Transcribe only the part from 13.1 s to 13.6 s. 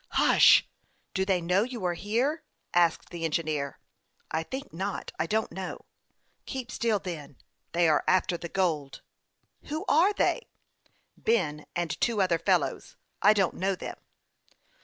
I don't